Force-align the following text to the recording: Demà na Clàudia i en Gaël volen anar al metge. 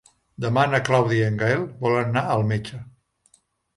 Demà 0.45 0.61
na 0.69 0.79
Clàudia 0.87 1.19
i 1.29 1.31
en 1.31 1.37
Gaël 1.43 1.67
volen 1.85 2.09
anar 2.13 2.25
al 2.37 2.45
metge. 2.53 2.81